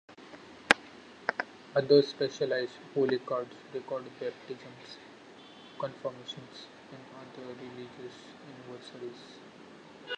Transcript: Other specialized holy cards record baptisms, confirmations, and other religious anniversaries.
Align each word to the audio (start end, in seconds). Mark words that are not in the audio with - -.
Other 1.75 2.01
specialized 2.01 2.71
holy 2.95 3.19
cards 3.19 3.53
record 3.71 4.05
baptisms, 4.19 4.97
confirmations, 5.77 6.65
and 6.91 7.05
other 7.47 7.53
religious 7.53 8.15
anniversaries. 8.47 9.21